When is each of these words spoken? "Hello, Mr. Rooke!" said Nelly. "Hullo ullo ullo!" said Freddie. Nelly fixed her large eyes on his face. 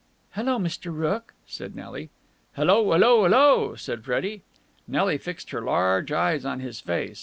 "Hello, 0.31 0.57
Mr. 0.57 0.85
Rooke!" 0.91 1.35
said 1.45 1.75
Nelly. 1.75 2.09
"Hullo 2.55 2.83
ullo 2.85 3.23
ullo!" 3.27 3.75
said 3.75 4.03
Freddie. 4.03 4.41
Nelly 4.87 5.19
fixed 5.19 5.51
her 5.51 5.61
large 5.61 6.11
eyes 6.11 6.43
on 6.43 6.59
his 6.59 6.79
face. 6.79 7.19